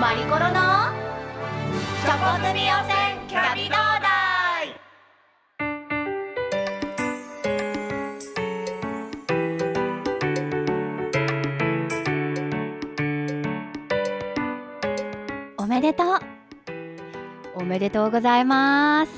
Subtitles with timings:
[0.00, 0.54] マリコロの
[2.02, 2.97] チョコ組温泉
[17.68, 19.12] めでとうございます。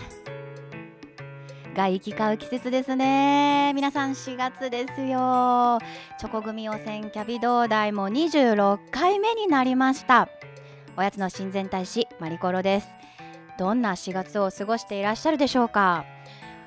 [1.74, 3.72] が行き交う季節ですね。
[3.74, 5.78] 皆さん4月ですよ。
[6.18, 10.28] チョコ組予選キャビ同大も26回目になりました。
[10.96, 12.88] おやつの親善大使マリコロです。
[13.56, 16.04] どんな4月を過ごしていらっしゃるでしょうか。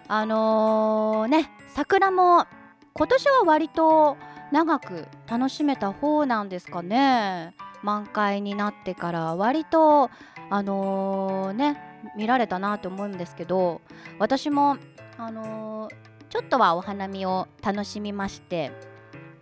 [0.07, 2.45] あのーね桜も
[2.93, 4.15] 今年は割と
[4.51, 7.55] 長く楽しめた方なんですかね。
[7.81, 10.09] 満開になってから割と
[10.53, 11.81] あのーね
[12.15, 13.81] 見られたなと思うんですけど
[14.19, 14.77] 私も
[15.17, 15.95] あのー
[16.29, 18.71] ちょっとはお花見を楽しみまして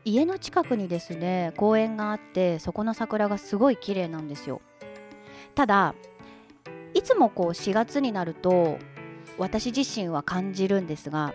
[0.05, 4.61] 家の近くにですね公園があってそこの桜がすごい綺麗なんですよ。
[5.53, 5.95] ただ
[6.93, 8.77] いつもこう4月になると
[9.37, 11.33] 私自身は感じるんですが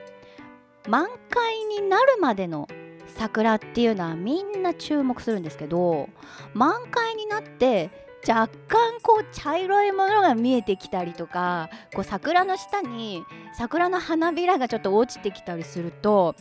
[0.89, 2.67] 満開になるまでの
[3.09, 6.09] 桜っていうのはみんな注目するんですけど
[6.55, 13.25] 満開になって若干こう茶色いものが見えてきたりとかこう桜の下に
[13.57, 16.35] 桜の花びらがちょっと落ちてきたりすると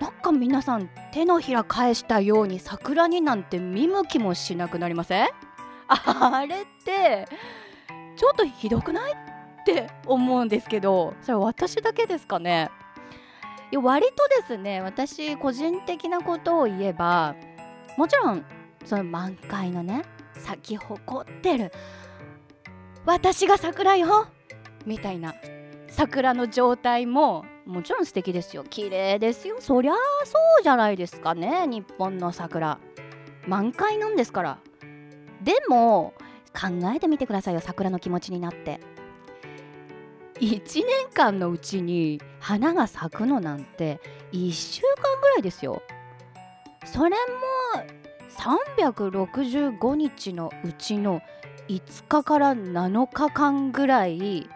[0.00, 5.28] なんか皆さん手のひら返したように桜になんて見向きもしなくなりません？
[5.88, 7.28] あれって
[8.16, 9.12] ちょっとひどくない？
[9.12, 9.16] っ
[9.64, 12.70] て思うんですけどそれ私だけですかね？
[13.70, 17.36] いや割とですね私個人的なことを言えば
[17.96, 18.44] もちろん
[18.84, 20.02] その満開のね
[20.40, 21.72] 咲き誇ってる。
[23.06, 24.26] 私が桜よ
[24.86, 25.34] みたいな。
[25.88, 28.64] 桜の状態ももちろん素敵ですよ。
[28.64, 29.56] 綺麗ですよ。
[29.60, 31.66] そりゃあそうじゃないですかね。
[31.66, 32.78] 日本の桜。
[33.46, 34.58] 満開なんですから。
[35.42, 36.14] でも
[36.52, 37.60] 考えてみてくださいよ。
[37.60, 38.80] 桜の気持ちになって。
[40.40, 44.00] 1年間のうちに花が咲くのなんて
[44.32, 45.82] 1週間ぐらいですよ。
[46.86, 47.16] それも
[48.38, 51.22] 365日のうちの
[51.68, 54.48] 5日から7日間ぐらい。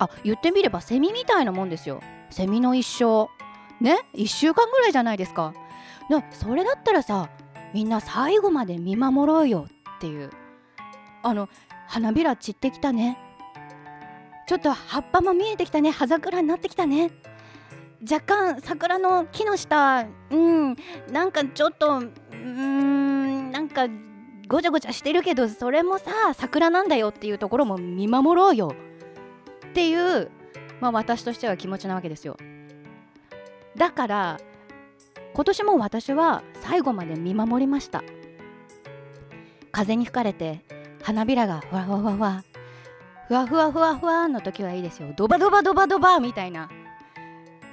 [0.00, 2.00] あ言ってみればセミみたいなもんですよ。
[2.30, 3.28] セミの一生。
[3.82, 5.54] ね？1週間ぐらいじゃないですか。
[6.10, 7.28] なそれだったらさ
[7.74, 9.66] みんな最後まで見守ろうよ
[9.96, 10.30] っていう。
[11.22, 11.48] あの
[11.86, 13.18] 花びら散ってきたね。
[14.46, 15.90] ちょっと葉っぱも見えてきたね。
[15.90, 17.10] 葉桜になってきたね。
[18.08, 20.06] 若干桜の木の下。
[20.30, 20.76] うん。
[21.10, 22.02] なんかちょっと
[22.44, 23.50] うん。
[23.50, 23.86] なんか
[24.48, 28.74] ごちゃごちゃしてるけどそれもさ桜なんだよっていうところも見守ろうよ。
[29.68, 30.30] っていう、
[30.80, 32.36] まあ、私としては気持ちなわけですよ。
[33.76, 34.40] だから
[35.34, 38.02] 今年も私は最後まで見守りました。
[39.70, 40.64] 風に吹かれて
[41.02, 42.44] 花びらがふわふわふわ
[43.28, 45.12] ふわふわふわふわの時はいいですよ。
[45.16, 46.70] ドバドバドバドバみたいな。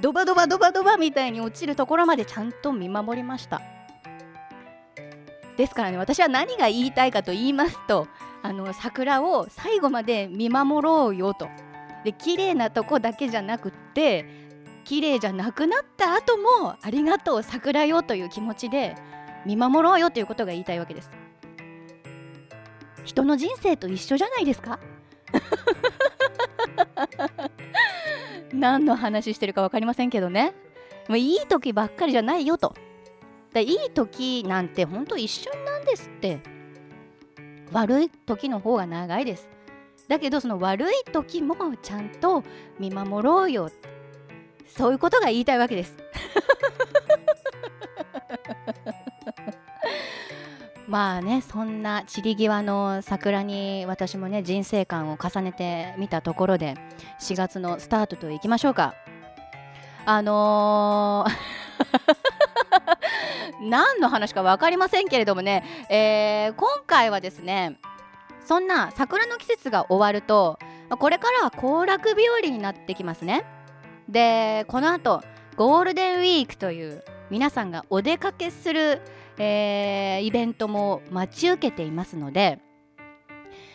[0.01, 3.61] ドバドバドバドバみたいに落ちるところまでちゃんと見守りました。
[5.57, 8.07] ですからね私は何が言いたいかと言いますと
[8.43, 11.47] あの桜を最後まで見守ろうよと。
[12.03, 14.25] で綺麗なとこだけじゃなくって
[14.83, 18.95] 綺麗じゃなくなった後もありがとう桜よという気持ちで
[19.45, 21.09] 見守ろうよということが言いたいわけです。
[23.05, 24.79] 人の人生と一緒じゃないですか？
[28.53, 30.53] 何の話してるか分かりませんけどね。
[31.07, 32.73] もういい時ばっかりじゃないよと。
[33.55, 36.41] だいい時なんてほんと一瞬なんですって。
[37.71, 39.47] 悪い時の方が長いです。
[40.09, 42.43] だけどその悪い時もちゃんと
[42.79, 43.71] 見守ろうよ。
[44.67, 45.95] そういうことが言いたいわけです。
[50.87, 56.75] まあねそんな散り際の桜に私もね人生観を重ねてみたところで
[57.21, 58.93] 4月のスタートといきましょうか。
[60.05, 62.44] あのー
[63.65, 67.79] 何の話か分かりませんけれどもね、えー今回はですね
[68.45, 70.59] そんな桜の季節が終わると
[70.99, 73.43] これからは行楽日和になってきますね。
[74.07, 75.23] でこの後
[75.55, 79.01] ゴールデンウィークという皆さんがお出かけする、
[79.39, 82.59] えーイベントも待ち受けていますので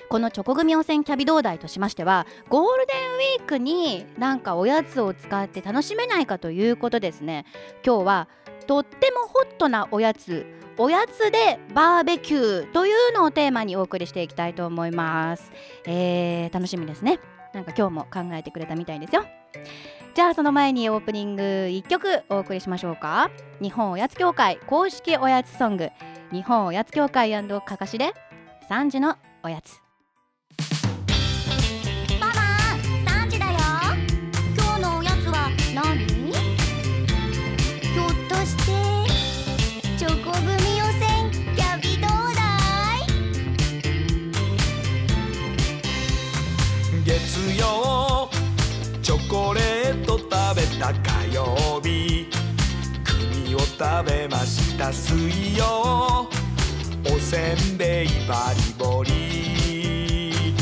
[0.09, 7.45] このチョコ組温泉キャビ同大としましてはゴールデンウィークになんかおやつを使って楽しめないかということですね。
[7.87, 8.29] 今日は
[8.71, 10.47] とってもホットなおやつ
[10.79, 15.51] おやつでバーベキューというのをテーマにお送りしていきたいと思います、
[15.87, 17.19] えー、楽しみですね。
[17.53, 19.25] なんか今日も考えてくれたみたいですよ。
[20.15, 23.33] じゃあその前にオープニング1曲お送りしましょうか。
[23.61, 25.91] 日本おやつ協会公式おやつソング
[26.31, 28.15] 日本おやつ協会かかしで
[28.69, 29.90] 3時のおやつ。
[50.81, 52.27] べた火曜日。
[53.05, 53.13] グ
[53.49, 54.91] ミを食べました。
[54.91, 56.27] 水曜。
[57.05, 60.55] おせんべいバリボリ。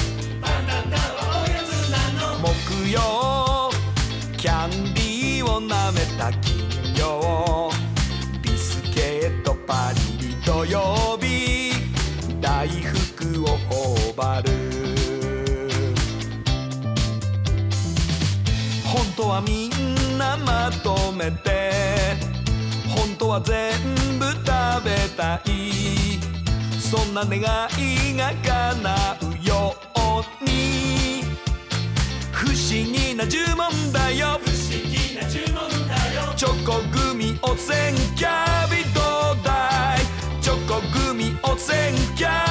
[0.42, 3.70] バナナはおやつなの木曜。
[4.36, 7.70] キャンディーを舐めた金曜
[8.42, 11.72] ビスケットパリリ土曜日。
[12.40, 14.48] 大福を頬張る。
[18.84, 19.77] 本当はみん
[20.28, 21.70] なまとめて
[22.86, 23.72] 本当は全
[24.18, 26.20] 部食べたい。
[26.78, 31.22] そんな願いが叶うように。
[32.30, 34.38] 不思議な呪文だよ。
[34.44, 36.34] 不思議な呪文だよ。
[36.36, 39.00] チョコグミおせんキャビど
[39.32, 42.47] うだいチョコグミおせんキャビ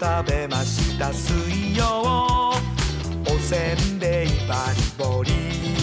[0.00, 1.12] 食べました。
[1.12, 5.79] 水曜おせんべいバリボリ。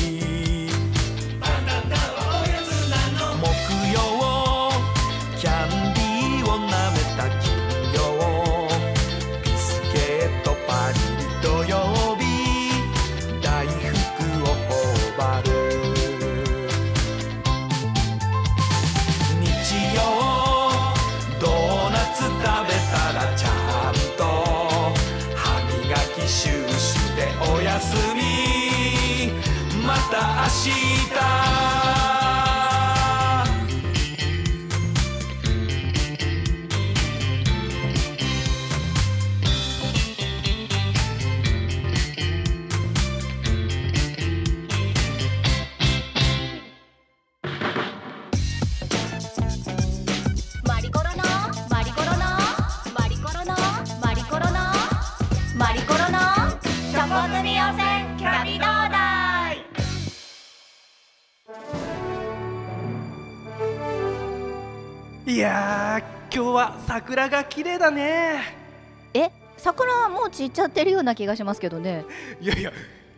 [66.68, 68.42] は桜が綺麗だね。
[69.14, 72.06] え桜はもう散っちゃってるような気がしますけどね。
[72.42, 72.72] いやいや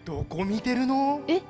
[0.06, 1.22] どこ見てるの？
[1.28, 1.42] ええ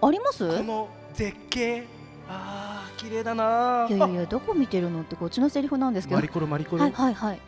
[0.00, 0.46] あります？
[0.46, 1.84] この絶景。
[2.28, 3.86] あー綺麗だな。
[3.88, 6.16] いやいやいやどこ見てるのってこっちのセリフなんですけど。
[6.16, 7.40] マリコロマリコロ、はいはいはい。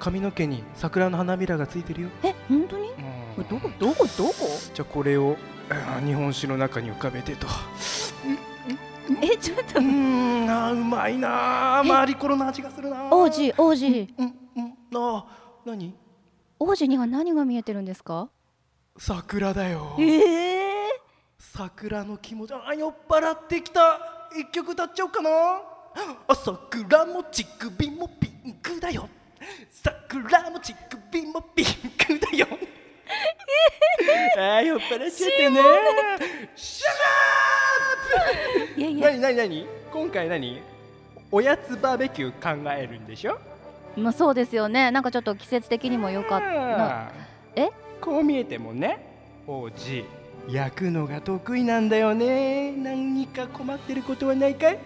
[0.00, 2.90] 髪の毛に桜の花びらがついてるよ、え本当に？
[3.48, 4.34] どこどこどこ？
[4.74, 5.36] じゃあこれを
[6.04, 7.46] 日本酒の中に浮かべてと
[9.22, 9.80] えちょっと。
[9.80, 11.84] うーんあーうまいなー。
[11.84, 13.14] マリコロの味がするなー。
[13.14, 13.86] 王子王子。
[13.86, 15.94] うんうんあー何？
[16.58, 18.28] 王子には何が見えてるんですか？
[18.98, 19.96] 桜だよ。
[19.98, 20.90] ええ
[21.38, 23.98] 桜の気持ちあー酔っ払ってきた。
[24.38, 25.30] 一曲歌っちゃおうかな。
[26.28, 29.08] あ桜も乳首もピンクだよ。
[29.70, 30.74] 桜も乳
[31.10, 31.66] 首もピン
[31.98, 32.46] クだよ。
[34.36, 35.60] あー酔っ払っちゃってね。
[35.60, 35.62] シ
[39.00, 40.60] なになになに今回何？
[41.32, 43.38] おやつバーベキュー考えるんでしょ？
[43.96, 44.90] まあそうですよね。
[44.90, 46.46] なんかちょっと季節的にも良かった。
[46.46, 47.10] な
[47.56, 47.70] え？
[48.00, 48.98] こう見えてもね
[49.46, 50.04] 王子
[50.48, 52.72] 焼くのが得意なんだよね。
[52.72, 54.78] 何か困ってることはないかい？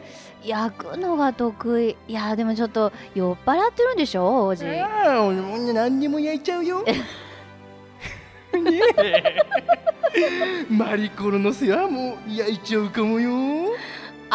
[0.44, 1.96] 焼くのが得意。
[2.08, 4.46] いやでもちょっと酔っ払ってるんでしょ？
[4.46, 4.64] 王子。
[4.66, 6.82] ああ何にも焼いちゃうよ。
[8.54, 9.36] ねえ。
[10.70, 13.30] マリコロの世話も焼いちゃうかもよ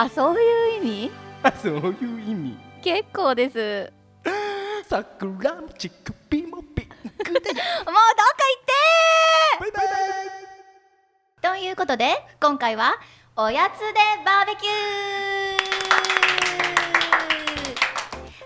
[0.01, 1.12] あそういう意味？
[1.44, 2.58] あそういう意味。
[2.82, 3.91] 結構です。
[4.88, 7.53] 桜も乳首もピンクだよもうどっか
[8.00, 8.72] 行って
[9.60, 11.60] バイバイ。
[11.60, 12.94] ということで今回は
[13.36, 13.86] おやつで
[14.25, 14.70] バーベキュ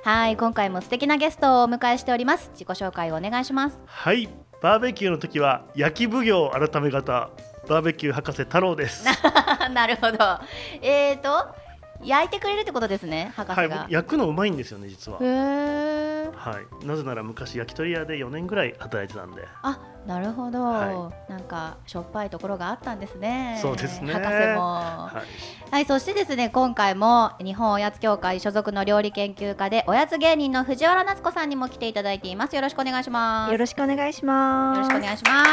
[0.04, 0.10] ー。
[0.10, 2.50] はい今回も素敵なゲストをお迎えしております。
[2.54, 3.80] 自己紹介をお願いします。
[3.86, 4.28] はい、
[4.64, 7.30] バーベキューの時は焼き奉行改め方
[7.68, 9.06] バーベキュー博士太郎です。
[9.74, 10.40] なるほど
[10.82, 11.64] えーと
[12.06, 19.48] 焼いてくれるってことですね博士はい、焼くのうまいんですよね実ははい、なぜなら昔焼き鳥屋で4年ぐらい働いてたんで。
[19.62, 25.24] あなるほど、はなんかしょっぱいところがあったんですねそうですね博士もは
[25.70, 32.56] い、はい、そしてですね、今回も日本おやつ協会所属の料理研究家でおやつ芸人の藤原夏子さんにも来ていただいています。
[32.56, 33.52] よろしくお願いします。
[33.52, 34.78] よろしくお願いします。
[34.78, 35.46] よろしくお願いしま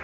[0.00, 0.03] す。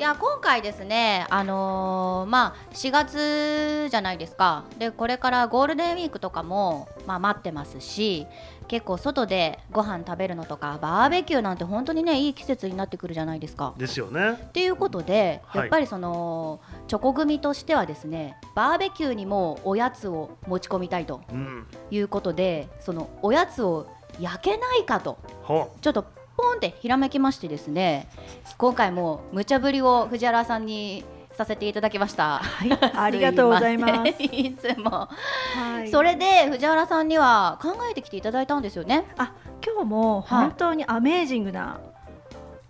[0.00, 4.64] いや今回ですね、あのーまあ4月じゃないですか。
[4.78, 8.26] でこれからゴールデンウィークとかもまあ待ってますし、
[8.66, 13.74] 結構外でご飯食べるのとかバーベキューなんて本当にねいい季節になってくるじゃないですか。
[13.76, 14.30] ですよね。
[14.30, 21.66] っていうことで、はいやっぱりそのチョコ組としてはですねバーベキューにもおやつを持ち込みたいとうん。
[21.90, 23.86] いうことでそのおやつを
[24.18, 26.06] 焼けないかとほちょっと
[26.40, 28.08] ポンってひらめきましてですね
[28.56, 32.38] 今回も無茶ぶりを藤原さんにさせていただきました。
[32.38, 34.12] はい、 ありがとうございます。
[34.12, 39.06] すいつも、はい、それで藤原さんには考えてきていただいたんですよね。
[39.16, 39.32] あ、
[39.64, 41.80] 今日も本当にアメージングな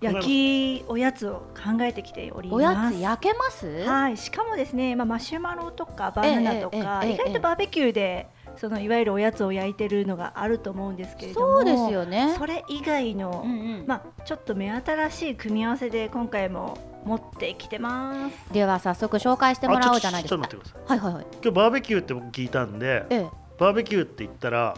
[0.00, 2.56] 焼きおやつを考えてきております。
[2.56, 3.84] おやつ焼けます？
[3.84, 12.34] はい、しかもですね、まあマシュマロとかバナナとか、ええええ意外とバーベキューでそのいわゆるおやつを焼いてるのがあると思うんですけれども、そうですよね。
[12.38, 18.52] それ以外の、うんうんまあちょっと目新しい組み合わせで今回も持ってきてます。
[18.52, 19.70] では早速紹介してう。
[19.70, 20.56] もらおうじゃないですかちょっと。
[20.58, 20.98] 待ってください。
[20.98, 21.26] はいはいはい。
[21.32, 23.30] 今日バーベキューって僕聞いたんで、ええ。
[23.58, 24.74] バーベキューって言ったら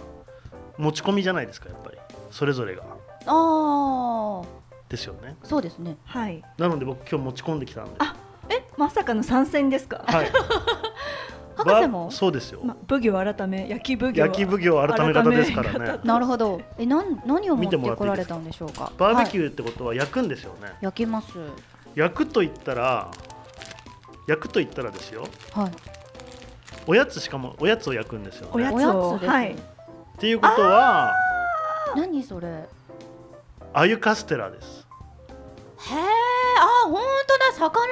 [0.79, 1.99] 持ち込みじゃないですかやっぱり
[2.31, 2.83] それぞれが
[3.27, 4.47] ああ、
[4.89, 5.37] ですよね。
[5.45, 5.97] そうですね。
[6.05, 6.43] はい。
[6.59, 7.93] なので僕今日持ち込んできたんで。
[7.99, 8.15] あ
[8.49, 10.05] え、まさかの参戦ですか？
[10.07, 10.31] はい。
[11.65, 12.11] 博士も？
[12.11, 12.61] そうですよ。
[12.65, 16.01] まあ奉行改め焼き奉行焼き奉行改め方ですからね。
[16.05, 16.61] なるほど。
[16.79, 18.93] え、なん何を持ってこられたんでしょうか？
[18.99, 20.73] バーベキュー、ってことは焼くんですよね。
[20.81, 21.29] 焼きます。
[21.95, 23.11] 焼くと言ったら
[24.27, 25.73] 焼くと言ったらですよはい。
[26.87, 29.27] おやつしかもおやつを焼くんですよねおやつ。
[29.27, 29.57] はいっ
[30.19, 31.13] ていうことは
[31.95, 32.49] 何それ？
[32.49, 32.69] へえ、
[33.75, 34.87] アユカステラです
[36.59, 37.87] あ、本当だ、魚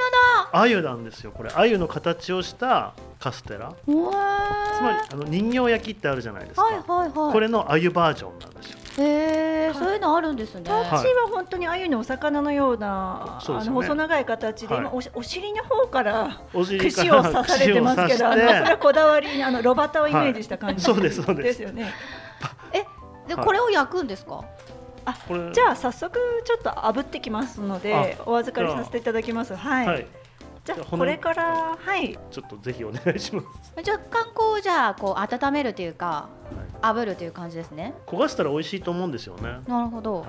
[0.53, 0.61] だ。
[0.61, 1.51] アユなんですよこれ。
[1.55, 3.73] アユの形をしたカステラ。
[3.87, 7.33] つまりあの人形焼きってあるじゃないですか、はいはいはい。
[7.33, 8.79] これのアユバージョンなんですよ。
[8.99, 10.63] へえ、そういうのあるんですね。
[10.65, 13.77] タッチは本当に鮎のお魚のような、あそうですよね。
[13.77, 14.85] の細長い形で、はい。
[14.85, 20.95] 今おしお尻の方から串を刺されてますけど、あのそれはこだわりにあのロバタをイメージした感じ、はい。
[20.95, 21.45] そうですそうです。
[21.45, 21.93] ですよね。
[23.29, 24.43] で、はいこれを焼くんですか？
[25.29, 29.55] これじゃあ早速ちょっと炙ってきますので、お預かりさせていただきます。
[29.55, 29.87] はい。
[29.87, 30.07] はい
[30.63, 36.29] じゃあこれからはいちょっとぜひお願いします 若干こうじゃあこう温めるというか
[36.83, 37.95] 炙るという感じですね。
[38.07, 40.17] 焦がしたら美味しいと思うんですよねなるほど。
[40.21, 40.27] はい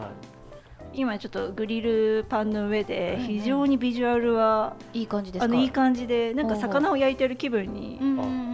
[0.94, 5.46] 今ちょっとグリルパンの上で非常にビジュアルはいい感じですか？
[5.46, 7.98] あのいい感じでなんか魚を焼いてる気分に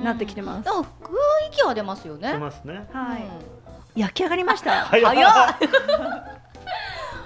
[0.03, 0.69] なってきてます。
[0.69, 0.85] あ雰囲
[1.51, 2.31] 気は出ますよね。
[2.33, 3.21] 出ますねはい。
[3.21, 3.56] うん
[3.97, 4.85] 焼き上がりました。
[4.85, 5.33] 早早っ。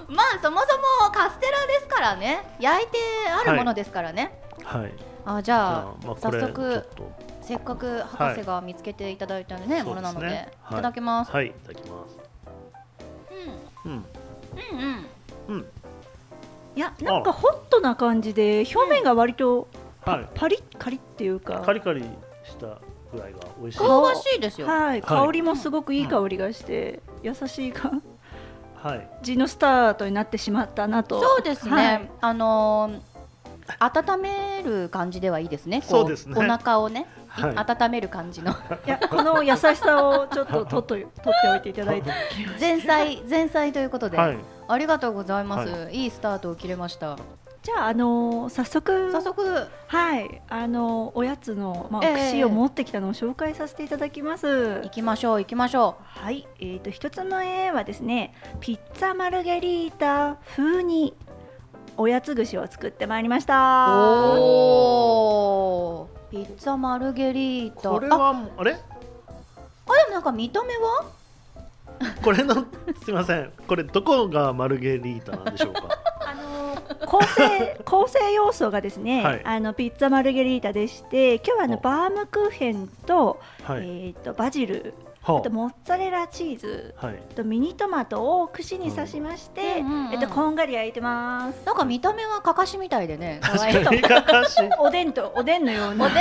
[0.08, 2.56] まあそもそもカステラですからね。
[2.60, 2.98] 焼いて
[3.30, 4.94] あるものですからね、はい。
[5.26, 7.12] あじじゃゃああまあ早速と。
[7.42, 9.84] せっかく博士が見つけていただいたね、はい。
[9.84, 10.52] ものなのでそうですね。
[10.72, 11.48] いただきます、はい。
[11.48, 11.52] い。
[11.52, 12.18] ただきます。
[13.86, 13.92] うん。
[13.92, 14.06] うん、
[14.74, 15.06] うん
[15.50, 15.56] うん。
[15.56, 15.72] うん。
[16.76, 19.68] いやなんかホットな感じで表面が割と
[20.06, 20.28] はい。
[20.36, 21.60] パリッカリっていうか。
[21.60, 22.02] カリカリ
[22.44, 22.80] した
[23.12, 23.78] ぐらいが美味しい。
[23.80, 24.68] 香ばしいですよ。
[24.68, 28.02] はい、はい香りもすごくいい香りがして、優しい感
[28.76, 29.10] はい。
[29.22, 31.22] じのスタートになってしまったなと。
[31.22, 31.72] そうですね。
[31.72, 33.12] はいあのー
[33.80, 35.82] 温める感じではいいですね。
[35.82, 38.52] こそうですねお腹をね、いはい温める感じの。
[38.52, 42.12] いや、この優しさをちょっと取っと 取っておいていただいて。
[42.60, 44.38] 前菜前菜ということで、はい。
[44.68, 47.18] ありがとうございます。、はいいスタートを切れました。
[47.64, 49.12] じゃあ、あのー早速。
[49.12, 54.82] 早速はい、あのーおやつの、まあ、ええ串を持ってきたのを紹介させていただきます。
[54.84, 61.14] 行きましょう行きましょはい、えー、と一つ目はですねピッツァマルゲリータ風に
[61.98, 63.48] おやつ串を作ってまいりましう。
[63.48, 63.88] た。
[64.40, 64.40] お
[66.08, 66.10] お。
[66.32, 67.90] ピッツァマルゲリータ。
[67.92, 68.74] これあ、はあれ？
[68.74, 71.06] あでもなんか見た目は？
[72.24, 72.66] これのす
[73.10, 73.52] みません。
[73.68, 75.84] これどこがマルゲリータなんでしょうか？
[76.90, 83.80] あのー構成 構成要素がですね、はいあのピッツァマルゲリータでして今日はあのおバームクーヘンと,、はい。
[83.80, 87.16] えー、とバジルはあとモッツァレラチーズあはい。
[87.32, 91.66] あとミニトマトを串に刺しまして、うんうんうんえっとこんがり焼いてます。
[91.66, 93.40] なんか見た目はかかしみたいでね。
[93.42, 94.58] 可確愛いかにかかし。
[94.80, 96.08] おでんとおでんのような。
[96.08, 96.12] い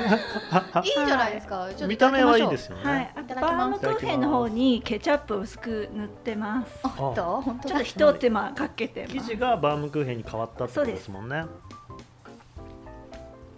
[0.00, 1.68] いじゃないですか？
[1.70, 2.84] ちょっと見た目はいいいですよね。
[2.84, 6.82] はい、バームクーヘンの方にケチャップを薄く塗ってます。
[6.82, 7.02] ただきます。
[7.02, 7.68] おっと本当？
[7.68, 9.14] だちょっと一手間かけてます。
[9.16, 11.44] 生地がバームクーヘンに変わったってことですもんね。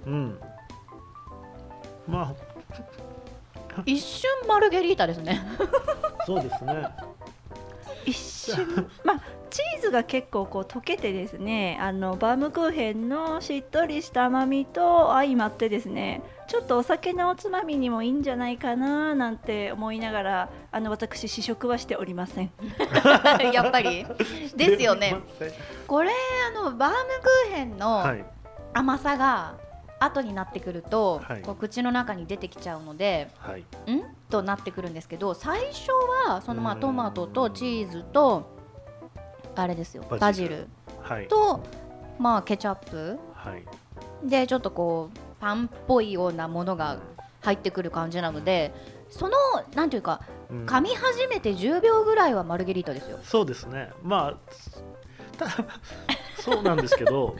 [0.07, 0.38] うん。
[2.07, 2.35] ま
[3.85, 5.43] 一瞬マルゲリータですね。
[6.19, 6.87] あそうですね。
[8.07, 22.50] 一瞬、まあチーズが結構こう溶けてですね、あのバームクーヘンのしっとりした甘みと相まってですね、ちょっとお酒のおつまみにもいいんじゃないかななんて思いながら、あの私試食はしておりません。
[23.53, 24.07] やっぱり
[24.57, 25.17] ですよね。
[25.87, 28.25] これあのバームクーヘンのはい。
[28.75, 29.55] 甘さが
[29.99, 33.61] 後になってくると、はいこう口の中に出てきちゃうので、はい。
[33.91, 34.03] ん？
[34.29, 35.91] となってくるんですけど、最初
[36.26, 38.56] はそのまあうんトマトとチーズと
[39.63, 40.67] あれですよ、バジル。
[41.29, 41.63] と
[42.19, 43.63] まあケチャップはい。
[44.29, 46.99] でちょっとこうパンっぽいようなものが
[47.42, 48.73] 入ってくる感じなので、
[49.11, 49.37] その
[49.75, 53.19] なんていうかうん噛み始めて10秒ぐらいはマルゲリータですよ。
[53.23, 53.90] そうですね。
[54.03, 54.37] まあ
[55.38, 55.53] ただ
[56.38, 57.37] そうなんですけど、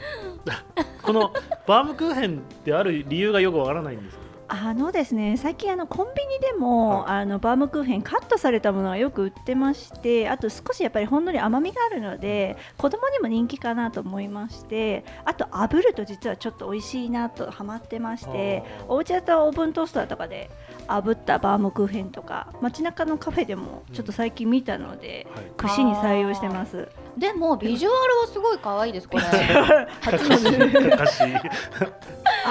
[1.02, 1.33] この
[1.66, 4.18] バームクーヘンってある理由がよくわからないんです。
[4.48, 20.50] あのですね最近あのコンビニでも、はあのバームクーヘンカットされたものがよく売ってましてあと少しやっぱりほんのり甘みがあるので子供にも人気かなと思いましてあと炙ると実はちょっと美味しいなとハマってましてお家だとオーブントースターとかで
[20.87, 25.44] 炙ったバームクーヘンとか街中のカフェでもちょっと最近見たので、はい。
[25.56, 26.88] 串に採用してます。
[27.16, 29.24] でもビジュアルはすごい可愛いですこれ。
[30.00, 31.38] 初の。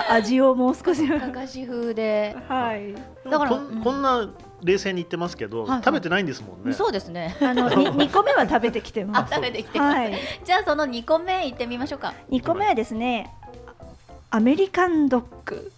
[0.09, 2.35] あ味をもう少しかかし風で。
[2.47, 2.93] はい
[3.29, 3.59] だからこ
[3.91, 4.29] うんな
[4.63, 6.73] 冷静に言ってますけど、食べてないんですもんね。
[6.73, 7.35] そうですね。
[7.39, 9.33] あのに 2個目は食べてきてます。
[9.33, 9.97] あ食べてきてます。
[9.97, 12.13] はいじゃあその2個目いってみましょうか。
[12.31, 13.31] 2個目はですね
[14.31, 15.71] アメリカンドッグ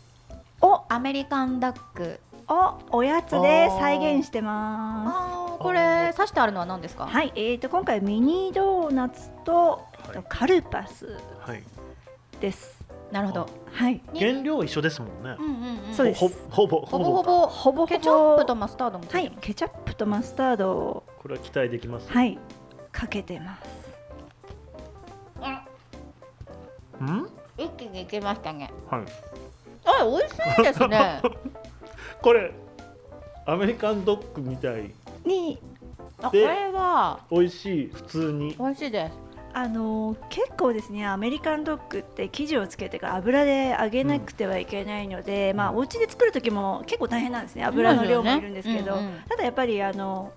[0.62, 2.20] をアメリカンダック。
[2.50, 7.08] をおやつで再現してまああこれ刺してあるのは何ですか？
[7.08, 11.64] すはい、えー、と今回ミニドーナツと、えっとはいカルパスはい。
[12.40, 12.78] です
[13.12, 13.50] なるほど。
[13.72, 15.42] はいに原料一緒ですもんねう。
[15.42, 15.94] んうんうん。
[15.94, 22.10] そうですほほぼほぼほかぼほぼほぼケチャップとマスタードはいケチャップとマスタードをこれは期待できます。
[22.12, 22.38] はい
[22.92, 23.62] かけてます
[27.00, 27.30] うん？
[27.58, 28.72] 一気にいけましたね。
[28.90, 29.02] はい。
[29.86, 31.22] あ美味しいですね。
[32.22, 32.52] これ
[33.46, 34.92] アメリカンドッグみたい。
[35.26, 35.62] にで
[36.22, 37.20] あこれは。
[37.32, 38.56] 美味しい普通に。
[38.58, 39.28] 美味しいです。
[39.54, 49.20] あのー結構ですねアメリカンドッグって生地をつけてから油で揚げなくてはいけないので、まあお家で作る時も結構大変なんですね油の量もいるんですけど、うんうんうん。
[49.28, 50.32] ただやっぱりあの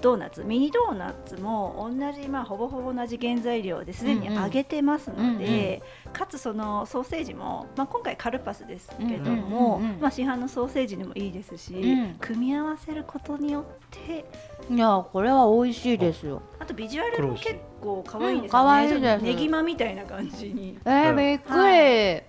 [0.00, 12.16] ドーナツミニドーナツも同じ、まあ、ほぼほぼ同じ原材料ですでに揚げてますので、かつそのソーセージも、まあ、今回カルパスですけども、うんうんうんうんまあ、市販のソーセージにもいいですし、うん。
[12.20, 14.24] 組み合わせることによって
[14.70, 16.42] いやこれは美味しいですよ。
[16.58, 18.58] あとビジュアルも結構可愛いんですうん。
[18.58, 19.00] 可よね、愛いです。
[19.00, 20.78] ちょっとネギマみたいな感じに。
[20.84, 21.54] えー、うんびっくり。
[21.54, 22.22] は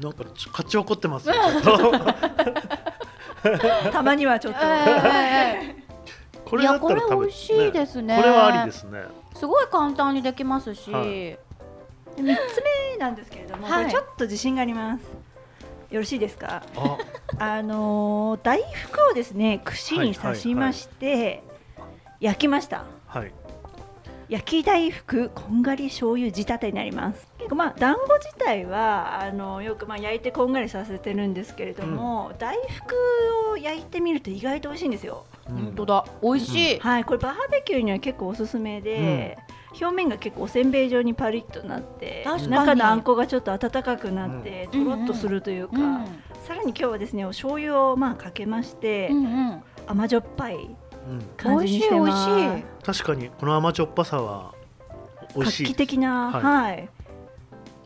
[0.00, 1.34] なんかちょ勝ち怒ってますよ。
[1.62, 1.92] ちょっと。
[3.92, 5.81] たまにはちょっと、えー
[6.52, 8.14] これだったらいやこ食べれ美味しいですね。
[8.14, 9.04] これはありですね。
[9.34, 11.06] すごい簡単にできますし、はい。
[11.06, 11.38] 3
[12.16, 12.60] つ
[12.92, 13.90] 目なんですけれども、はい。
[13.90, 15.02] ちょっと自信があります。
[15.90, 16.62] よろしいですか？
[16.76, 16.98] あ、
[17.56, 21.42] あのー大福をですね串に刺しまして、
[22.20, 22.84] 焼きました。
[23.06, 23.32] はい。
[24.28, 27.26] 焼き大福こんがり醤油仕立てになります。
[27.38, 36.04] 結構まあ団子自体はあのよくまあ焼いてこんがりさせてるんですけれども、大福を焼いてみると意外と美味しいんですよ本当だ。
[36.22, 39.38] 美味しい、はいこれバーベキューには結構おすすめで、
[39.80, 44.84] 表面が結構おせんべい状にパリッとなって中のあんこがちょっと温かくなって、うん。
[44.84, 46.04] とろっとするというか、うん。
[46.46, 49.62] さらに今日はですねお醤油をまあかけまして、うんうん。
[49.86, 51.22] 甘じょっぱいうん。
[51.36, 52.30] 感じにしてます。
[52.30, 54.54] 美味しい美味し確かにこの甘じょっぱさは
[55.34, 56.42] 美味しい画期的なはい。
[56.42, 56.88] はい、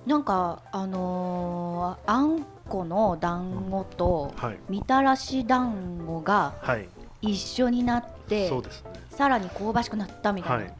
[0.06, 4.58] なんかあのーあんこの団子とはい。
[4.68, 6.88] みたらし団子がはい
[7.22, 8.90] 一緒になってそうですね。
[9.10, 10.74] さらに香ばしくなったみたいな、はい。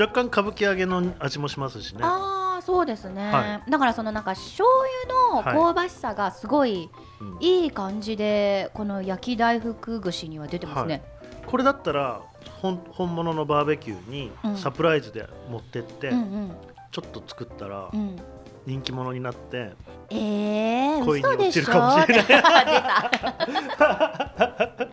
[0.00, 2.00] 若干歌舞伎揚げの味もしますしね。
[2.02, 4.68] ああそうですね、はだからそのなんか醤
[5.42, 6.88] 油の香ばしさがすごい
[7.20, 7.38] うん。
[7.40, 11.02] いい感じでこの焼き大福串には出てますね、
[11.46, 12.20] これだったら
[12.60, 14.56] 本本物のバーベキューにうん。
[14.56, 16.52] サプライズで持ってって、うんうん。
[16.92, 18.16] ちょっと作ったらうん。
[18.64, 19.72] 人気者になって、
[20.10, 22.26] えー、恋に落ちるかもしれない。
[22.28, 22.42] 出
[23.76, 24.86] た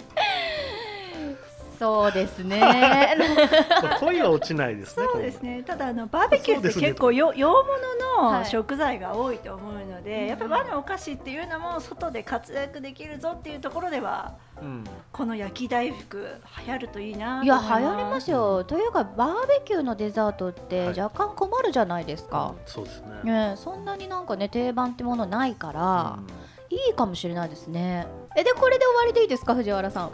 [1.80, 2.60] そうですね。
[2.60, 5.64] ま あ恋は落ちないですねそうですね。
[5.64, 14.84] ただあのバーベキューって結構よ洋物のはい食材が多いと思うので、うんやっぱり和のお菓子っていうのも外で活躍できるぞっていうところでは今うん。
[15.14, 16.18] この焼き大福
[16.66, 18.64] 流行るといいなといや流行りますよ。
[18.66, 21.00] というかバーベキューのデザートってはい。
[21.00, 23.08] 若干困るじゃないですか、そうですね。
[23.24, 26.76] ねえそんなになんかね定番ってものないからう、ん。
[26.76, 28.06] いいかもしれないですね。
[28.36, 30.12] えでこれで終わりでいいですか藤原さん？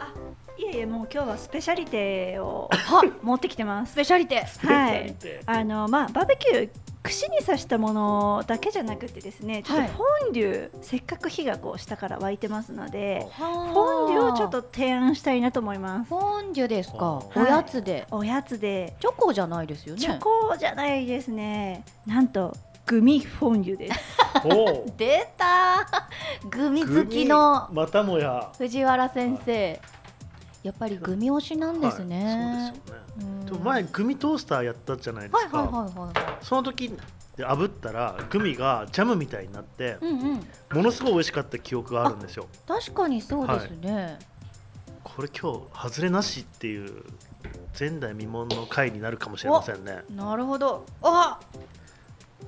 [0.58, 3.92] いえいえもう今日はスペシャリテをは持ってきてます。
[3.92, 5.14] スペシャリテはい。
[5.46, 6.70] あのまあバーベキュー
[7.02, 16.08] 串に刺したものだけじゃなくてですねちょっとはいフォンデュ、せっかく火がこう下から沸いてますのでフフォンデュをちょっと提案したいなと思います。
[16.08, 16.96] フォンデュですか？
[16.96, 17.38] はい。
[17.42, 18.06] おやつで。
[18.10, 18.96] おやつで。
[19.00, 20.00] チョコじゃないですよね。
[20.00, 21.84] チョコじゃないですね。
[22.06, 24.00] なんとグミフォンデュです。
[24.96, 25.86] 出た
[26.50, 27.68] グミ好きの。
[27.72, 28.50] またもや。
[28.58, 29.80] 藤原先生
[30.66, 32.30] やっぱりグミ推しなんですね、は
[32.68, 33.64] い、そうですよね。
[33.64, 36.44] 前グミトースターやったじゃないですか、はいはいはいはい。
[36.44, 36.88] その時
[37.36, 40.46] で炙ったらグミがジャムみたいになってうんうん。
[40.72, 42.48] ものすごい美味しかった記憶があるんですよ。
[42.66, 44.18] 確かにそうですね、
[45.04, 47.04] これ今日外れなしっていう
[47.78, 50.02] 前代未聞の回になるかもしれませんね。
[50.10, 50.84] なるほど。
[51.00, 51.38] あ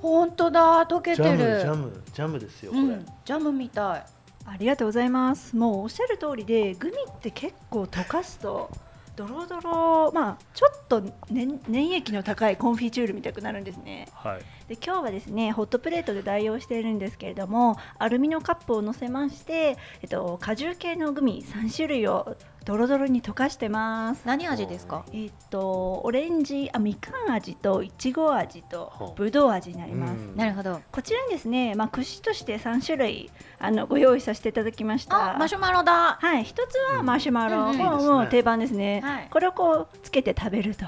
[0.01, 1.37] 本当だ溶けてる。
[1.37, 4.05] ジャムジャムですよこれ、うん、ジャムみたい
[4.49, 5.55] ありがとうございます。
[5.55, 8.69] もうおっしゃる通りでグミって結構溶かすと
[9.15, 11.59] ドロドロまあちょっと粘
[11.95, 14.07] 液の高いコンフィチュールみたくなるんですね。
[14.13, 14.41] はい。
[14.69, 24.21] で今日はですねホットプレートで代用しているんですけれどもアルミのカップを乗せまして、えっと、果汁系のグミ3種類をドロドロに溶かしてます。
[24.25, 25.03] 何味ですか？
[25.11, 30.11] えっとオレンジあみかん味といちご味とぶどう味になります。
[30.11, 30.35] うん。
[30.35, 30.79] なるほど。
[30.91, 35.35] こちらにですね、まあ、串として3種類あのご用意させていただきました。
[35.35, 36.19] あマシュマロだ。
[36.21, 39.27] はい、一つはマシュマロ、もう定番ですね、はい。
[39.31, 40.85] これをこうつけて食べると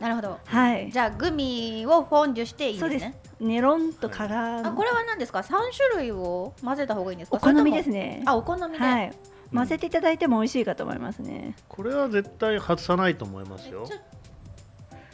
[0.00, 0.38] なるほど。
[0.44, 0.90] はい。
[0.90, 3.02] じゃあグミをフォンデュしていいそうです。
[3.02, 5.42] ねネロンとから、あこれは何ですか？
[5.42, 7.36] 三種類を混ぜた方がいいんですか？
[7.36, 7.98] お好みですね。
[8.18, 9.12] ねあお好みで、はい。
[9.54, 11.54] 混ぜていただいても美味しいかと思いますね。
[11.68, 13.84] これは絶対外さないと思いますよ。
[13.86, 13.96] ちょ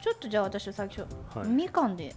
[0.02, 1.00] ちょっとじゃあ私最初、
[1.34, 1.48] はい。
[1.48, 2.14] みかんで。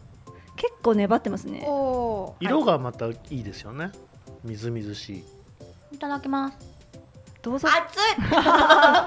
[0.55, 1.63] 結構粘ってますね。
[1.65, 3.91] お色がまたいいですよね。
[4.43, 5.23] みずみずしい。
[5.93, 6.57] いただきます。
[7.41, 7.69] どうぞ。
[7.69, 8.01] 熱い。
[8.35, 9.05] あ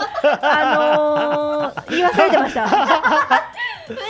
[1.76, 3.41] のー、言い忘れてました
[3.86, 4.06] 藤原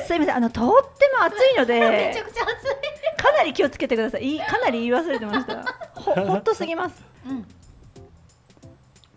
[0.00, 0.64] 先すいませんあのとっ
[0.98, 3.22] ても熱いの生 めちでゃくちゃ熱い。
[3.22, 4.36] かなり気をつけてください。
[4.36, 5.64] いかなり言い忘れてました。
[6.00, 7.02] ほほっとすぎます。
[7.26, 7.46] うん。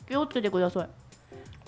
[0.07, 0.89] 気をつけてください。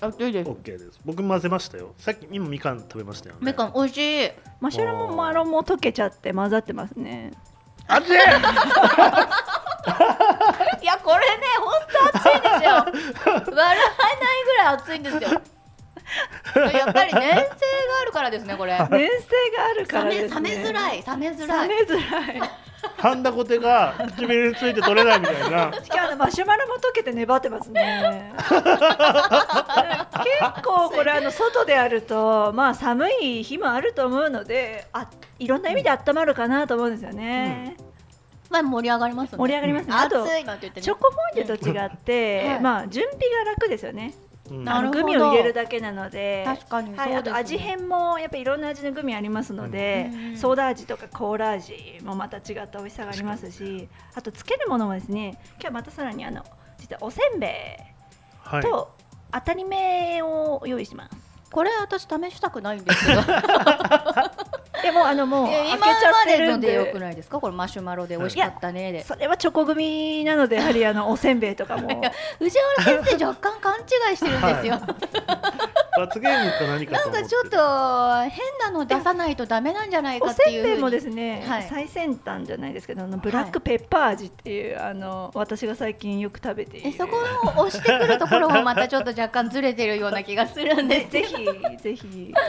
[0.00, 0.50] 熱いです。
[0.50, 1.00] OK です。
[1.04, 1.94] 僕混ぜましたよ。
[1.98, 3.40] さっき今みかん食べましたよね。
[3.42, 4.32] みかん美味しい。
[4.60, 7.32] マシュラモマロンも溶けちゃって混ざってますね。
[7.86, 8.18] 熱いい
[10.86, 11.72] やこれね本
[12.12, 12.70] 当熱いですよ。
[12.74, 12.86] 笑
[13.44, 13.76] えない
[14.44, 15.40] ぐらい熱いんですよ
[16.72, 17.48] やっぱり粘性が
[18.02, 18.72] あるからですねこれ。
[18.78, 19.06] 粘性が
[19.70, 20.50] あるから冷めですね。
[20.50, 21.68] 冷めづらい冷めづらい。
[21.68, 22.50] 冷めづらい。
[22.98, 25.72] ハンダコテが唇について取れないみたいな。
[25.82, 28.32] しかもマシュマロも溶けて粘ってますね。
[28.48, 28.58] 結
[30.62, 37.76] 構これあの外であるとまあ寒い日もあると思うのであいろんな意味で温まるかなと思うんですよね、
[38.50, 39.38] まあ盛り上がりますね。
[39.38, 40.84] 盛り上がりますね、あと熱いなんて言ってね。
[40.84, 42.60] チョコフォンデュと違って、はい。
[42.60, 44.14] まあ準備が楽ですよね
[44.66, 47.32] あのグミを入れるだけなので確かにはい、そうですね。
[47.32, 56.44] あと味変もやっぱりいろんな味のグミありますので、うんうんソーダ味とかコーラ味もまた違った美味しさがありますしあとつけるものはですね今日またさらにあの
[56.78, 57.50] 実はおせんべい
[58.40, 58.62] はい。
[58.62, 58.92] と
[59.32, 61.23] 当たり目を用意します。
[61.54, 63.20] これ私試したくないんですけど。
[64.82, 67.40] でもあのもう開け今ちゃってるまでのんででよくないですか？
[67.40, 68.90] これマシュマロで美味しかったね。
[68.92, 71.88] でそれはチョコ組なのでやはりあのおせんべいとかも。
[72.38, 73.74] 藤原先生若干勘
[74.10, 74.80] 違いしてるんですよ、
[75.96, 77.56] 罰ゲームか何かなんかちょっと
[78.30, 81.62] 変なの出さないとダメなんじゃないかおっていうせんべいもですね、はい。
[81.68, 86.88] 最先端じゃないですけどあのブラックペッパー味っていう、あの私が最近よく食べている。
[86.88, 92.08] えそこの押してくるところもまたちょっと若干ずれてるような気がするんですぜ ぜひぜひ。
[92.26, 92.40] じゃ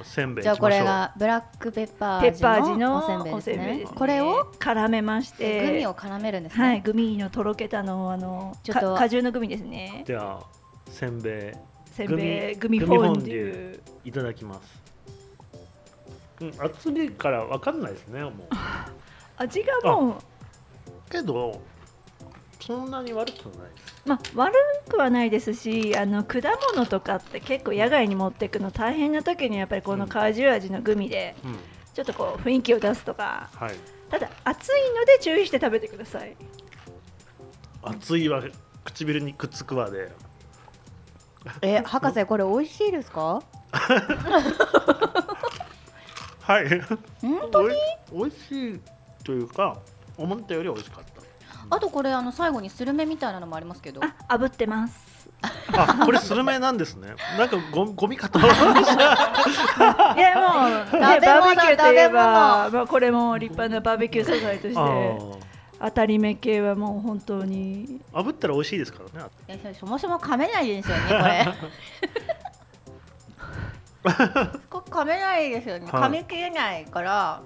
[0.00, 3.56] あせんべいじゃあこれがブラックペッパペーッパー味のおせんべいですね。
[3.78, 3.98] ですね。
[3.98, 10.04] これを絡めましてグミを絡めるんですね、はいグミのとろけたのをあのちょっとか果汁のグミですね。
[10.06, 14.82] じゃあせんべいせんべいググミミフォンデュいただきます。
[16.40, 18.32] うん熱いからわかんないですねもう。
[19.36, 21.10] 味がもう。
[21.10, 21.60] けど
[22.58, 24.02] そんなに悪くないです。
[24.06, 24.54] まあ、悪
[24.88, 26.40] くはないですしあの果
[26.74, 31.56] 物とかって結構野外に持っていくの大変な時にやっぱりこの果汁味のグミでうん。
[31.94, 33.50] ちょっとこう雰囲気を出すとか。
[33.54, 33.74] はい。
[34.10, 36.36] ただ熱いので注意して食べてください。
[37.82, 38.42] 熱いわ
[38.84, 40.10] 唇にくっつくわで
[41.60, 43.42] え博士これ美味しいですか？
[46.40, 46.80] はい。
[47.20, 47.74] 本当に？
[48.12, 48.80] おい美味しい
[49.24, 49.78] というか
[50.16, 51.12] 思ったより美味しかった。
[51.76, 54.00] あとこれあの最後にスルメみたいなのもありますけど。
[54.28, 55.30] あ炙ってます。
[55.74, 57.14] あこれスルメなんですね。
[57.38, 60.14] なんかゴゴミかと思いました。
[60.16, 62.78] いやもう、ね、食べ物バーベキューといえば食べ物。
[62.78, 65.36] まあ、これも立派なバーベキュー素材としあてー
[65.84, 68.00] 当たり目系はもう本当に。
[68.12, 71.46] 炙ったら美味しいですからねいやそれそもそも噛めないですよねこれ。
[74.70, 75.86] これ噛めないですよね。
[75.90, 76.02] はい。
[76.04, 77.42] 噛み切れないから。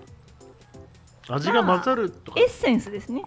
[1.28, 3.22] 味が混ざるとか、エッセンスですね。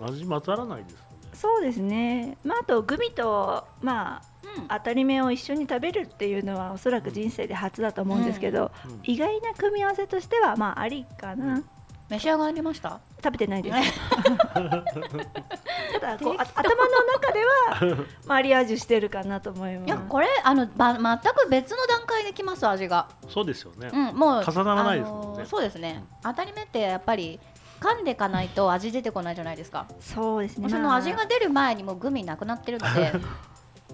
[0.00, 0.96] 味混ざらないです。
[1.40, 2.36] そうですね。
[2.44, 4.22] まああとグミとまあ
[4.58, 4.68] うん。
[4.68, 9.00] 当たり目を一緒に食べるっていうのはおそらく人生で初だと思うんですけど、うん。
[9.04, 11.62] 意外な組み合わせとしてはまあありかな、
[12.08, 13.00] 召し上がりました？
[13.22, 13.76] 食べてないです。
[14.54, 19.86] ただこうあ頭の中ではマリアージュしてるかなと思います。
[19.86, 21.02] いやこれあのば全
[21.34, 23.08] く別の段階できます味が。
[23.28, 25.26] そうですよね、うんもう重ならないですもんね。
[25.26, 26.04] あのーそうですね。
[26.22, 27.40] 当たり目ってやっぱり
[27.80, 29.86] 噛んでいかないと味出てこないじゃないですか。
[30.00, 30.68] そうですね。
[30.68, 33.12] その味が出る前にもうグミなくなってるので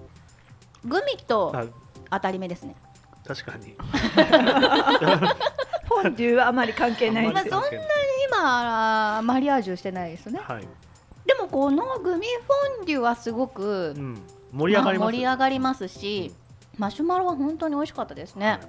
[0.85, 1.65] グミとあ
[2.11, 2.77] 当たり目ですね。
[3.27, 3.75] 確かに。
[5.85, 7.81] フォンデュはあまり関係ないですよまあそんな
[8.35, 10.41] に今マリアージュしてないですね。
[10.43, 10.63] はい、
[11.27, 16.33] でもこのグミフォンデュはすごくうん、盛り上がります、まあ盛り上がりますし
[16.77, 18.61] マシュマロは本当に美味しかったですね、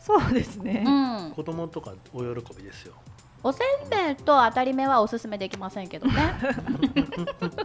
[0.00, 0.90] そうですね、う
[1.30, 1.32] ん。
[1.34, 2.94] 子供とかお喜びですよ。
[3.42, 6.12] おせんべいと当たり目はおすすめできませんけどね。
[6.16, 6.30] いや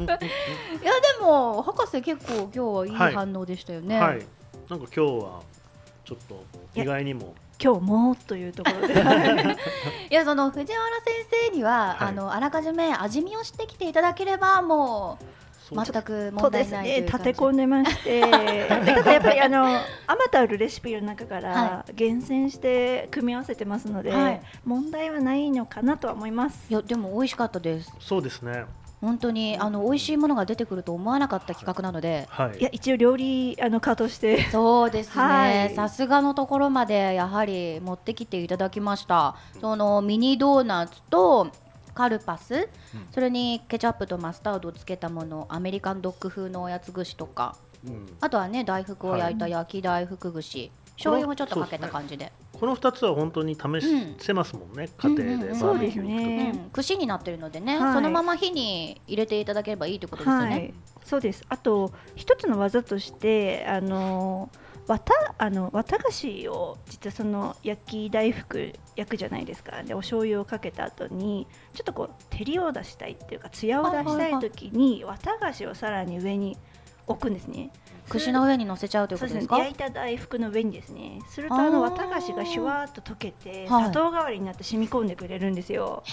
[0.10, 4.26] でも博士結構今日はいい反応でしたよね、はい。
[4.70, 5.42] なんか今日は
[6.04, 6.44] ちょっと
[6.76, 8.94] 意外にも今日もというところで。
[10.10, 12.08] いやその藤原先生には、はい。
[12.10, 15.26] あのあらかじめ味見をしてきていただければもう
[15.76, 17.30] 全く問題ないといねう感じ。
[17.30, 18.22] 立て込んでまして。
[18.68, 24.42] ただやっぱりあのあまたあるレシピの中からは厳選して組み合わせてますので、はい。
[24.66, 26.66] 問題はないのかなとは思います。
[26.70, 27.94] いやでも美味しかったです。
[28.00, 28.66] そうですね
[29.02, 32.60] 本当にあの美味しいものが出てくると思わなかった企画なのではい。
[32.60, 34.50] いや一応料理あの家として。
[34.52, 35.54] そうですはい。
[35.70, 39.36] ねさすがのところまでやはり持ってきていただきました。
[39.62, 41.50] そのミニドーナツと
[41.94, 42.70] カルパス、
[43.12, 47.56] それにケチャップとマスタードをつけたものアメリカンドッグ風のおやつ串とか。
[47.86, 53.62] うん、あとはね大福を焼いた焼き大福串、醤油もちょっとかけた感じでこの2つは本当に試
[54.18, 55.60] せますもんね、家庭でうんうんうん。
[55.60, 56.52] バーベキューを作ってそうですね。
[56.54, 57.94] うん串になってるのでね、はい。
[57.94, 61.44] そのまま火に入れていただければいいってことですよね、はい、そうです。
[61.50, 64.50] あと一つの技として、あの
[64.88, 69.84] 綿あの綿菓子を実はその焼き大福焼くじゃないですか。
[69.84, 76.58] でお醤油をかけた後にちょっとこう照りを出したいっていうか艶を出したい時に綿菓子をさらに上に
[77.06, 77.72] 置くんですね。
[78.10, 79.64] 串の上に乗せちゃうということですすかね。
[79.64, 81.20] 焼いた大福の上にですね。
[81.30, 86.04] するとあの綿菓子がシュワーっと溶けてはい砂糖代わりになって染み込んでくれるんですよ。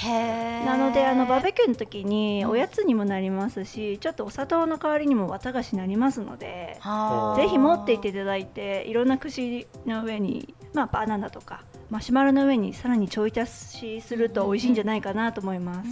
[0.64, 6.78] なのであのバーベキューの時にうんおやつにもなりますし、ちょっとお砂糖の代わりにも綿菓子になりますので、
[7.36, 15.88] ぜひ持っていっていただいていろんな串の上に、まあ、バナナとかマシュマロの上にさらにちょい足しすると美味しいんじゃないかなと思います。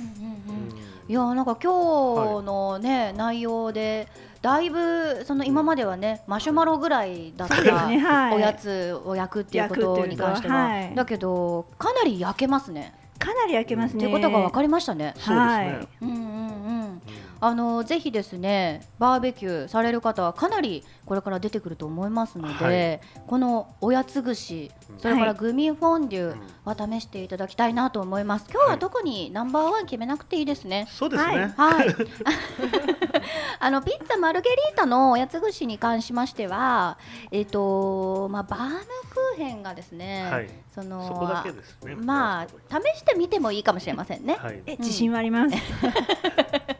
[1.06, 4.08] いやなんか今日のね、内容で
[4.44, 12.94] だいぶその今まではねマシュマロぐらいだったおやつを焼くっていうことに関しては、だけどかなり焼けますね。
[13.18, 14.04] かなり焼けますね。
[14.04, 15.14] っていうことが分かりましたね。
[15.16, 16.16] そうですね、はいうんうん。
[16.16, 17.02] うん。
[17.40, 28.46] あのぜひですねバーベキューされる方はかなりこれから出てくると思いますので、このおやつ串それからグミフォンデュは試していただきたいなと思います。
[28.50, 30.86] 今日は特にナンバーワン決めなくていいですね。
[30.90, 31.54] そうですね。
[31.56, 31.88] はい。
[33.60, 36.98] あのピッツァマルゲリータのおやつ串に関しましては、
[37.30, 41.94] えっ、とまあバームクーヘンがですね、はいそのそこだけですね。
[41.94, 44.34] まあ試してみてもいいかもしれませんね。
[44.34, 44.60] はい。
[44.66, 45.54] え自信はあります。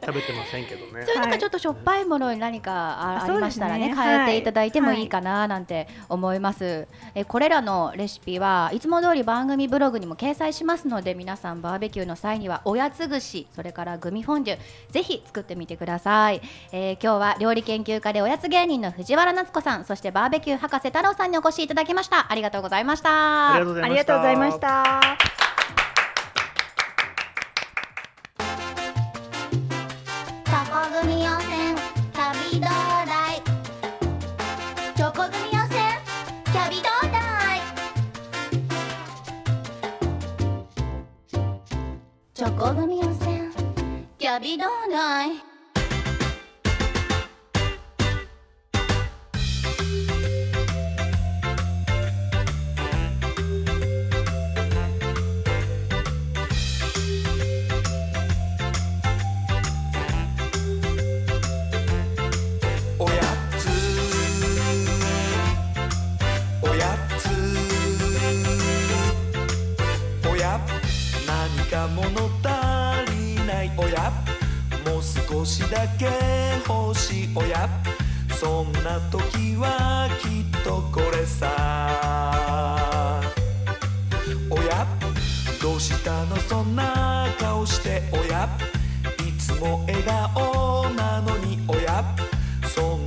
[0.05, 1.13] 食べてませんけどねそ。
[1.13, 16.43] れなんはいかちょっとしょっぱいものに何かあ,、りましたらね変えていただいてもいいかななんて思います、えこれらのレシピはいつも通り番組ブログにも掲載しますので皆さんバーベキューの際にはおやつ串それからグミフォンデュぜひ作ってみてください、
[16.77, 22.33] えー今日は料理研究家でおやつ芸人の藤原夏子さんそしてバーベキュー博士太郎さんにお越しいただきました。
[22.33, 23.55] ありがとうございました。
[23.55, 25.01] ありがとうございました。
[31.01, 31.77] 組温泉
[32.13, 32.71] キャビドー
[33.07, 33.43] ライ
[34.97, 35.79] チョコ組温泉
[36.45, 37.19] キャビドーラ
[37.57, 37.61] イ
[42.35, 43.53] チョコ組温泉
[44.19, 45.54] キャビドー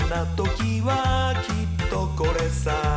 [0.08, 2.97] んな時はきっとこれさ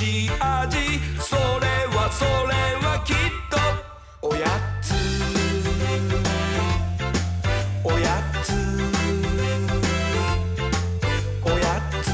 [0.00, 0.78] しい味
[1.20, 1.42] それ
[1.94, 2.30] はそれ
[2.80, 3.16] はきっ
[3.50, 3.58] と。
[4.26, 4.46] おや
[4.80, 4.94] つ。
[7.84, 8.06] おや
[8.42, 8.52] つ。
[11.44, 12.08] おやつ。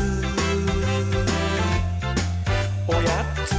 [2.88, 3.54] おやつ。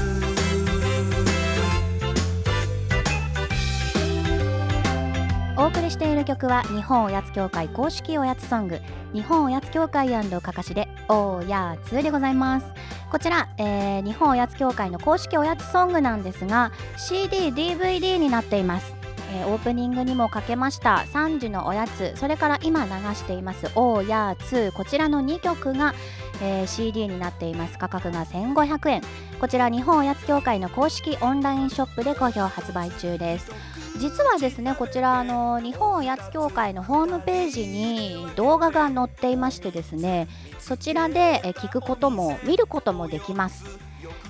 [5.56, 8.82] お送りしている曲は日本おやつ協会公式おやつソング。
[9.14, 10.10] 日本おやつ協会
[10.42, 12.87] かかしでおやつでございます。
[13.10, 18.94] こちら、えー日本おやつ協会の公式おやつソングなんですが CD、DVD になっています。
[19.34, 25.94] えーオープニングにもかけました3時のおやつそれから今流していますおやつこちらの2曲が、
[26.42, 27.78] えー CD になっています。
[27.78, 29.02] 価格が1500円。
[29.40, 33.52] こちら日本おやつ協会の公式オンラインショップで好評発売中です。
[34.00, 40.28] 実はですねこちらあの日本おやつ協会のホームページに動画が載っていましてですね
[40.60, 43.66] そちらで聞くことも見ることもできます、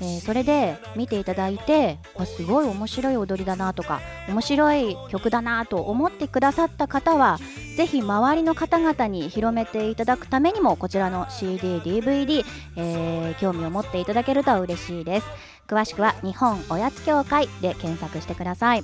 [0.01, 3.99] えーそれで見ていただいてわすごい面白い踊りだなとか
[4.29, 7.39] 面白い曲だなと思ってくださった方は
[7.75, 15.27] ぜひ周りの方々に広めていただくためにもこちらの CD、DVD、えー興味を持っていただけると嬉しいです。
[15.67, 18.83] 詳しくは日本おやつ協会で検索してください。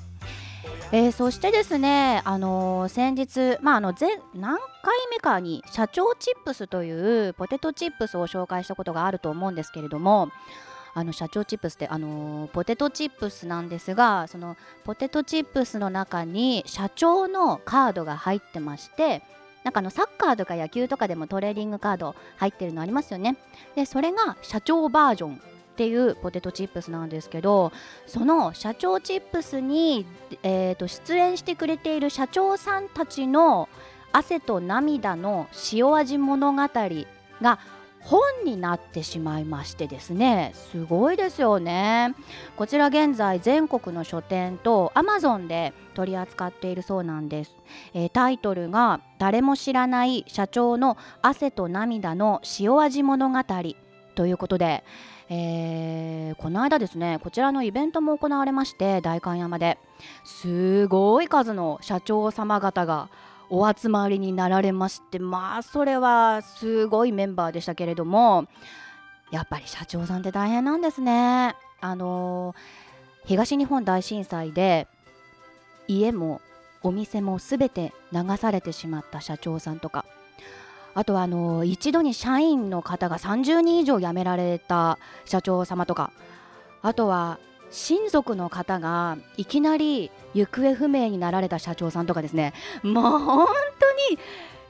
[0.96, 10.30] えーそしてですね、あのー先日、まあ、あの前何回目かに社長チップスというポテトチップスを紹介したことがあると思うんですけれども
[10.94, 19.24] あの社長チップスって、あのーポテトチップスなんですがそのポテトチップスの中に社長のカードが入ってまして
[19.64, 23.36] なんかあのサッカーとか野球とかでもトレーディングカード入ってるのありますよね。
[23.76, 25.42] でそれが社長バージョン
[25.74, 27.72] っていうポテトチップスなんですけど
[28.06, 30.06] その社長チップスに、
[30.44, 33.68] えー、と出演してくれている社長さんたちの
[34.12, 36.62] 汗と涙の塩味物語
[37.42, 37.60] が
[38.02, 40.52] 本になってしまいましてですね。
[40.54, 42.14] すごいですよね。
[42.58, 47.56] こちら現在全国の書店と Amazon で取り扱っているそうなんです、
[47.94, 53.40] えータイトルが「誰も知らない社長の汗と涙の塩味物語」
[54.16, 54.84] ということで、
[55.34, 59.78] えーこの間ですねこちらのイベントも行われまして代官山で
[60.26, 63.10] すごい数の社長様方が
[63.50, 68.48] お集まりになられましてまあそれはすごいメンバーでしたけれども
[69.32, 71.56] やっぱり社長さんって大変なんですね。
[71.82, 72.54] あの
[73.26, 74.88] 東日本大震災で
[75.88, 76.40] 家も
[76.82, 80.06] お店もすべて流されてしまった社長さんとか
[80.96, 86.12] あとはあの一度に社員の方が30人以上辞められた社長様とか
[86.82, 87.40] あとは
[87.72, 93.48] 親族の方がいきなり行方不明になられた社長さんとかですねもう本
[93.80, 94.20] 当に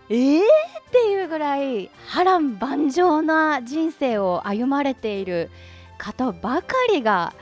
[0.09, 0.41] えー？
[0.41, 0.45] っ
[0.91, 5.49] ていうぐらい波乱万丈な人生を歩まれている
[5.97, 7.33] 方ばかりが、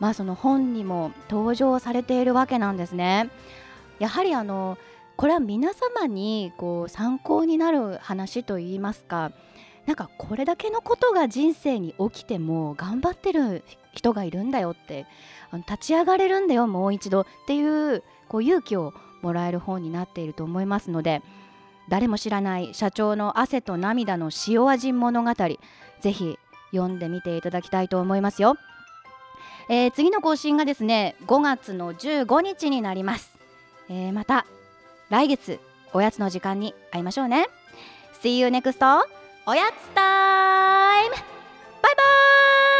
[0.00, 3.30] まあ、その本にも登場されているわけなんですね。
[3.98, 4.76] やはりあの
[5.16, 9.32] これは皆様にこう参考になる話といいますか
[9.86, 13.62] なんかこれだけのことが人生に起きても頑張ってる
[13.92, 15.06] 人がいるんだよって
[15.50, 18.92] あの立ち上がれるんだよもう一度っていうこう勇気を
[19.22, 21.22] もらえる本になっていると思いますので
[21.88, 26.38] 誰も知らない社長の汗と涙の塩味物語ぜひ
[26.72, 28.56] 読んでみていただきたいと思いますよ、
[29.70, 33.38] えー次の更新がですね5月の15日になります、
[33.88, 34.46] えーまた
[35.08, 35.60] 来月
[35.92, 37.46] おやつの時間に会いましょうね。
[38.22, 38.78] See you next
[39.46, 41.14] おやつタイム。
[41.14, 41.22] バイ
[41.94, 42.02] バ
[42.72, 42.75] イ。